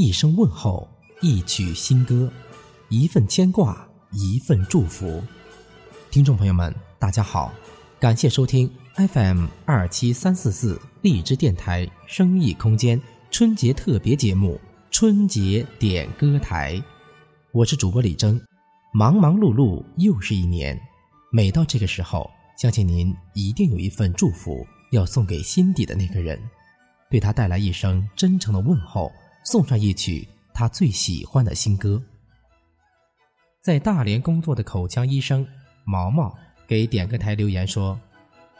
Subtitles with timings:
[0.00, 0.88] 一声问候，
[1.20, 2.32] 一曲新歌，
[2.88, 5.22] 一份牵挂，一份祝福。
[6.10, 7.52] 听众朋友们，大家好，
[7.98, 12.98] 感谢收听 FM 二七三四四荔枝电台生意空间
[13.30, 14.54] 春节特别节目
[14.90, 16.76] 《春节点歌台》，
[17.52, 18.40] 我是主播李征。
[18.94, 20.80] 忙忙碌碌又是一年，
[21.30, 26.40] 每到这个时候，相信您一定有一份祝福要送给心底的那个人，
[27.10, 29.12] 对他带来一声真诚的问候。
[29.44, 32.02] 送上一曲他最喜欢的新歌。
[33.62, 35.46] 在大连工作的口腔医生
[35.84, 36.34] 毛毛
[36.66, 37.98] 给点歌台留言说，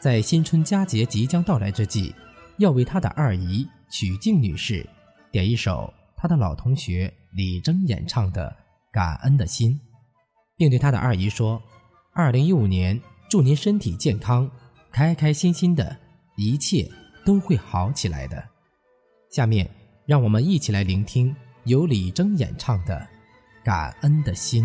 [0.00, 2.14] 在新春佳节即将到来之际，
[2.56, 4.88] 要为他的二姨曲静女士
[5.30, 8.50] 点一首他的老同学李征演唱的
[8.92, 9.72] 《感恩的心》，
[10.56, 11.62] 并对他的二姨说
[12.12, 14.50] ：“二零一五年，祝您身体健康，
[14.90, 15.96] 开开心心的，
[16.36, 16.90] 一切
[17.24, 18.48] 都会好起来的。”
[19.30, 19.77] 下面。
[20.08, 23.06] 让我们一起来聆听由李征演唱的
[23.62, 24.64] 《感恩的心》。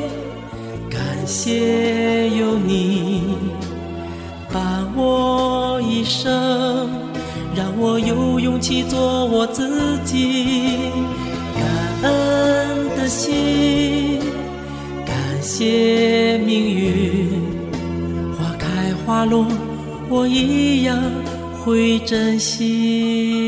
[1.21, 2.27] 感谢。
[2.31, 3.21] 有你
[4.51, 6.89] 伴我一生，
[7.55, 10.79] 让我有勇气做我自己。
[11.53, 14.19] 感恩的心，
[15.05, 17.29] 感谢命运，
[18.35, 19.45] 花开花落，
[20.09, 20.99] 我一样
[21.63, 23.40] 会珍惜。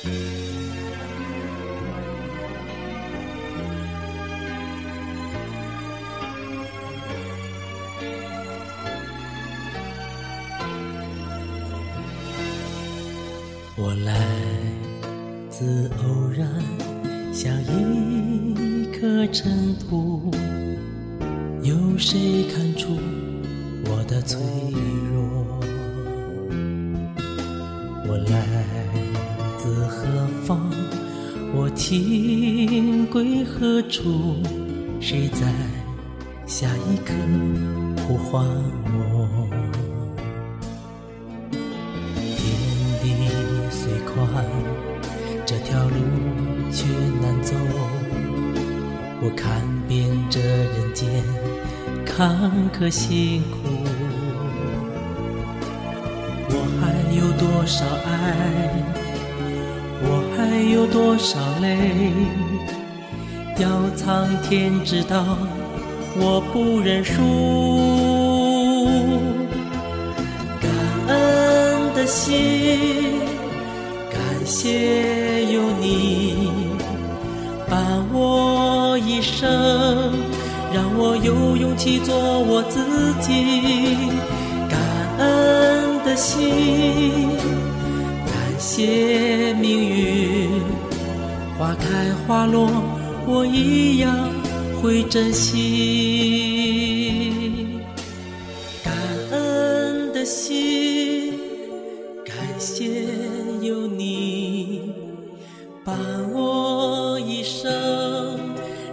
[0.00, 0.06] 我
[14.04, 14.14] 来
[15.50, 16.48] 自偶然，
[17.32, 20.30] 像一颗尘土，
[21.62, 22.96] 有谁看出
[23.86, 24.40] 我的脆
[25.10, 25.58] 弱？
[28.06, 28.38] 我来
[29.58, 30.06] 自何
[30.46, 30.58] 方？
[31.54, 34.36] 我情归何处？
[35.00, 35.46] 谁在
[36.46, 37.12] 下一刻
[38.06, 38.44] 呼唤
[38.86, 39.48] 我？
[42.20, 42.38] 天
[43.02, 43.04] 地
[43.70, 44.44] 虽宽
[45.44, 45.96] 这条路
[46.70, 46.86] 却
[47.20, 47.54] 难走，
[49.20, 51.08] 我看遍这人间
[52.04, 53.56] 坎坷辛苦，
[56.50, 58.16] 我还有多少爱，
[60.48, 61.76] 还有多少泪，
[63.58, 65.36] 要苍天知道，
[66.16, 67.22] 我不认输。
[70.58, 70.70] 感
[71.08, 73.20] 恩的心。
[74.10, 76.50] 感谢有你
[77.68, 79.46] 伴我一生，
[80.72, 82.80] 让我有勇气做我自
[83.20, 83.94] 己。
[84.70, 84.80] 感
[85.18, 87.28] 恩的心，
[88.24, 90.17] 感谢命运，
[91.58, 92.70] 花开花落，
[93.26, 94.30] 我一样
[94.80, 95.56] 会珍惜。
[98.84, 98.94] 感
[99.32, 101.34] 恩的心，
[102.24, 103.08] 感谢
[103.60, 104.92] 有你。
[105.84, 105.98] 伴
[106.32, 108.38] 我一生。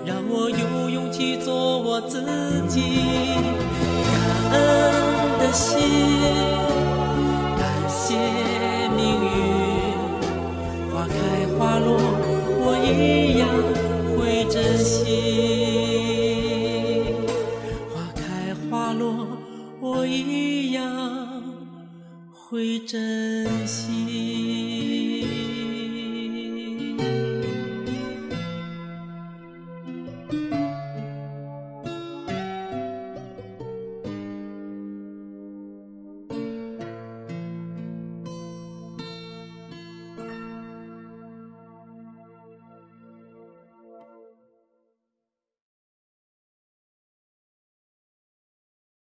[0.04, 2.24] 让我有勇气做我自
[2.68, 3.65] 己。